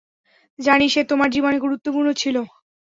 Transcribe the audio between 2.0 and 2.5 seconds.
ছিল।